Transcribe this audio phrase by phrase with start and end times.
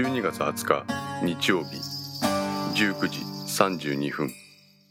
[0.00, 1.76] 12月20日日曜日。
[2.74, 4.30] 19時32分。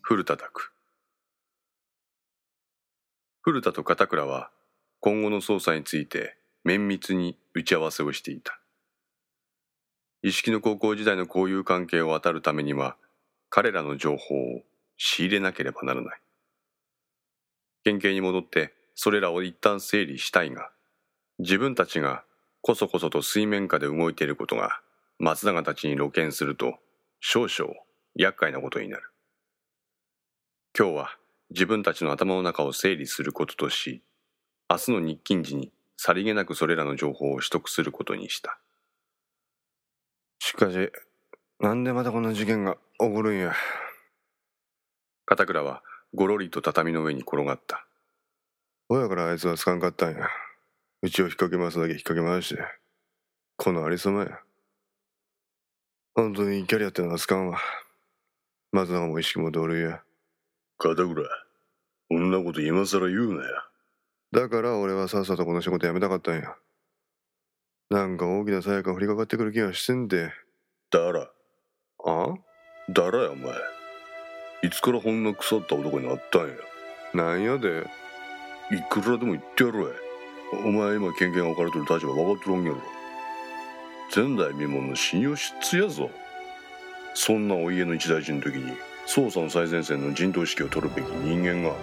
[0.00, 0.72] 古田宅。
[3.42, 4.50] 古田と片倉は
[5.00, 8.58] 今後の捜査について綿密に打ち合わせをしていた。
[10.22, 12.96] 一式の高校時代の交友関係を当たるためには
[13.50, 14.62] 彼らの情報を
[14.96, 16.20] 仕入れなければならない。
[17.84, 20.70] 県警に戻ってそれらを一旦整理したいが
[21.40, 22.24] 自分たちが
[22.62, 24.80] こそこそと水面下で動いていることが
[25.18, 26.74] 松永たちに露見すると
[27.20, 27.72] 少々
[28.14, 29.02] 厄介なことになる。
[30.76, 31.16] 今日は
[31.50, 34.02] 自分たちの頭の中を整理することとし
[34.68, 38.58] 明日の日勤時にさりげなくそれらの情報を取得することにした。
[40.40, 40.92] しかし
[41.60, 43.54] なんでまたこんな事件が起こるんや。
[45.26, 47.86] 片倉はごろりと畳の上に転がった。
[48.88, 50.28] 親からあいつはつかんかったんや。
[51.04, 52.62] うちを引っ掛け回すだけ引っ掛け回して
[53.58, 54.40] このありさまや
[56.14, 57.58] 本当にキャリアってのはつかんわ。
[58.72, 60.00] 松永も意識も同類や
[60.78, 61.14] 片倉
[62.08, 63.50] こんなこと今更言うなや
[64.32, 66.54] だから俺はさっさとこの仕事辞めたかったんや
[67.90, 70.32] なんか大きなさやか降りかかってくる気がしてんで
[70.90, 71.28] だら
[72.04, 72.34] あ？
[72.90, 73.52] だらやお前。
[74.62, 76.54] いつからこんな腐った男になったんや。
[77.12, 77.86] なんやで？
[78.70, 79.94] いくらでも言ってやろや。
[80.64, 82.78] お前今県警が置かれてる立場分かっとらんやろ
[84.12, 86.10] 前代未聞の信用失墜やぞ。
[87.14, 88.72] そんなお家の一大事の時に
[89.06, 91.74] 捜査の最前線の陣頭指揮を取るべき人間が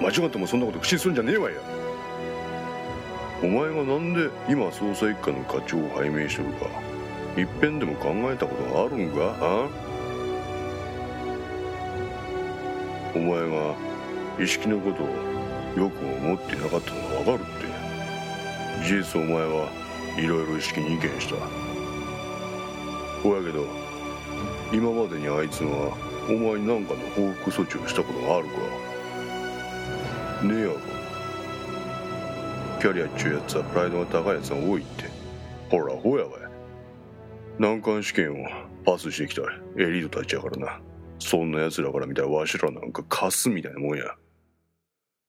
[0.00, 1.56] 間違ってもそんなこと口にするんじゃねえわや
[3.42, 6.66] お前がなんで今捜査一課の課長を拝命しとるか
[7.36, 9.36] いっぺんでも考えたことがあるんか？
[9.40, 9.68] あ？
[13.14, 13.74] お前が
[14.38, 15.06] 意識のことを
[15.76, 18.86] よく思ってなかったのが分かるって。
[18.86, 19.70] 事実お前は
[20.16, 21.36] いろいろ意識に意見した。
[23.22, 23.66] ほやけど
[24.72, 25.96] 今までにあいつは
[26.28, 28.52] お前に何かの報復措置をしたことがあるか？
[30.46, 30.80] ねえやろ。
[32.80, 35.04] キャリアっちゅうやつはプライドが高いやつが多いって。
[35.70, 36.40] ほらほやわい。
[37.58, 38.46] 難関試験を
[38.84, 39.42] パスしてきた。
[39.78, 40.80] エリートたちやからな。
[41.18, 44.04] そんな奴らから見たらわしらなんかカスみたいなもんや。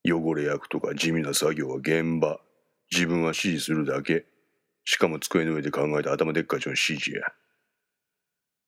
[0.06, 2.40] 汚れ役とか地味な作業は現場。
[2.92, 4.26] 自分は指示するだけ。
[4.90, 7.34] しかも机の上で考えた頭でっかちの指示や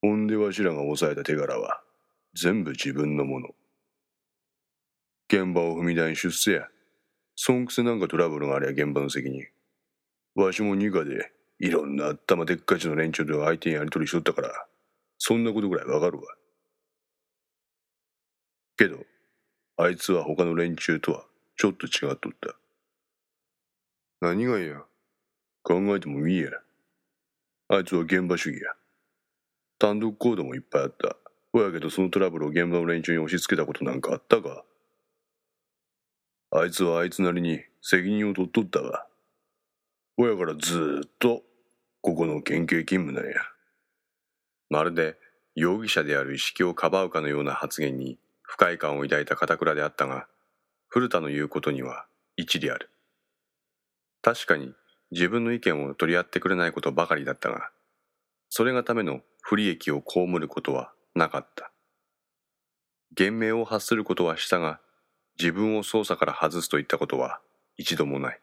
[0.02, 1.82] ほんでわしらが抑えた手柄は
[2.34, 3.48] 全部自分のもの。
[5.30, 6.68] 現場を踏み台に出世や
[7.38, 9.46] そんくせなんかトラブルがありゃ現場の責任。
[10.36, 14.66] わしも二課でいろんな頭でっかちの連中と相手にやり取りしとったから
[15.20, 16.24] そんなことぐらいわかるわ。
[18.76, 18.98] けど
[19.78, 21.24] あいつは他の連中とは
[21.56, 22.58] ちょっと違っとった。
[24.20, 24.84] 何がいや
[25.70, 26.50] 考えてもいいや。
[27.68, 28.74] あいつは現場主義や。
[29.78, 31.16] 単独行動もいっぱいあった。
[31.54, 34.64] ほやけどそのトラブルを現場の連中に押し付けたことなんかあったか？
[36.50, 39.06] あいつはあいつなりに責任を取っとったわ
[40.18, 41.44] ほやからずっと
[42.02, 43.40] ここの県警勤務なんや。
[44.72, 45.18] まるで
[45.54, 50.28] 容疑者である意識をかばうかのような発言に不快感を抱いた片倉であったが
[50.88, 52.08] 古田の言うことには
[52.38, 52.90] 一理ある。
[54.24, 54.74] 確かに
[55.12, 57.70] 自分の意見を取り合ってくれないことばかりだったが
[58.50, 61.72] それがための不利益を被ることはなかった。
[63.16, 64.80] 言命を発することはしたが
[65.40, 67.40] 自分を捜査から外すといったことは
[67.78, 68.40] 一度もない。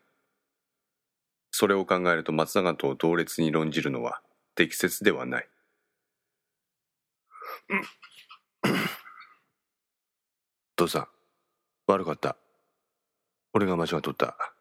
[1.50, 4.21] それを考えると松永と同列に論じるのは
[4.54, 5.48] 適切ではない。
[10.77, 11.09] 父さん
[11.87, 12.37] 悪かった。
[13.53, 14.56] 俺が間違っとった。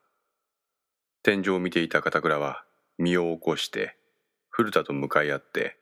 [1.26, 2.66] 天井を見ていた片倉は
[3.00, 3.98] 身を起こして
[4.52, 5.76] 古田と向かい合って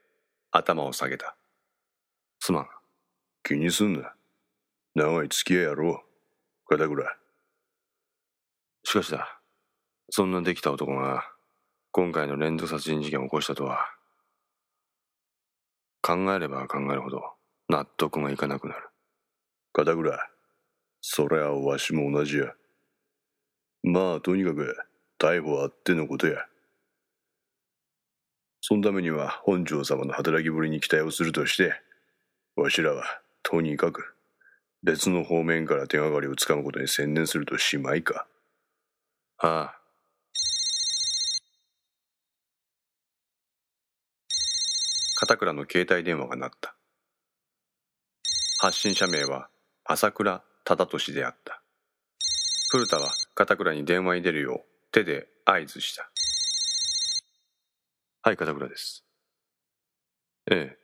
[0.51, 1.35] 頭を下げた。
[2.39, 2.67] すまん
[3.43, 4.13] 気にすんな。
[4.95, 6.69] 長い付き合いやろう。
[6.69, 7.17] 片倉。
[8.85, 9.41] しかしだ
[10.09, 11.25] そんなできた男が
[11.91, 13.79] 今回の連続殺人事件を起こしたとは
[16.01, 17.21] 考えれば考えるほど
[17.67, 18.87] 納得がいかなくなる。
[19.73, 20.17] 片倉
[21.01, 22.53] そりゃわしも同じや。
[23.83, 24.73] まあとにかく
[25.23, 26.45] 逮捕あってのことや。
[28.59, 31.79] そのためには本庄様の働きぶりに期待をするとして
[32.57, 33.05] わしらは
[33.41, 34.15] とにかく
[34.83, 38.27] 別の方面から手がかりをつかむことに専念するとしまいか。
[39.37, 39.79] ああ。
[45.15, 46.75] 片倉の携帯電話が鳴った。
[48.59, 49.47] 発信者名は
[49.85, 51.61] 朝倉忠俊であった。
[52.71, 56.07] 古田は片倉に電話に出るよう手で合図した
[58.21, 59.03] はい片倉です
[60.51, 60.77] え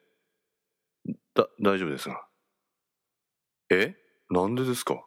[1.08, 1.14] え。
[1.36, 2.26] だ、大丈夫ですが。
[3.70, 3.96] え？
[4.32, 5.06] なんでですか？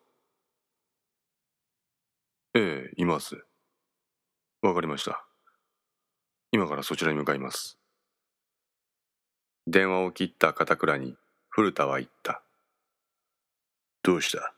[2.55, 3.45] ええ、います。
[4.63, 5.27] わかりました。
[6.53, 7.79] 今からそちらに向かいます。
[9.67, 11.17] 電話を切った片倉に
[11.49, 12.45] 古田は言った。
[14.05, 14.55] どうした？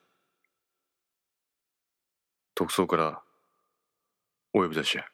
[2.54, 3.23] 特捜から
[4.56, 5.04] お呼び出しや。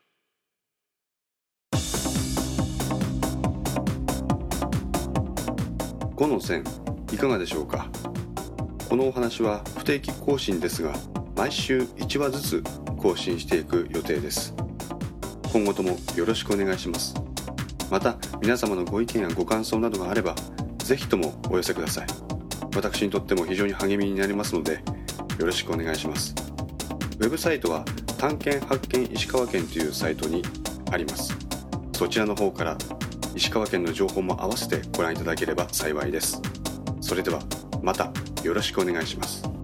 [6.14, 6.62] 5の線
[7.10, 7.88] いかがでしょうか？
[8.90, 10.94] このお話は不定期更新ですが
[11.34, 12.64] 毎週1話ずつ
[12.98, 14.54] 更新していく予定です。
[15.50, 17.14] 今後ともよろしくお願いします。
[17.90, 20.34] また皆様のご意見やご感想などがあれば
[20.76, 22.06] ぜひともお寄せください。
[22.76, 24.82] 私にとっても非常に励みになりますので
[25.38, 26.34] よろしくお願いします。
[27.20, 27.86] ウェブサイトは
[28.20, 30.42] 探検発見石川県というサイトに
[30.92, 31.34] あります。
[31.94, 32.76] そちらの方から
[33.34, 36.38] 石川県の情報も合わせてご覧いただければ幸いです。
[37.00, 37.40] それでは
[37.82, 38.12] また
[38.44, 39.59] よろしくお願いします。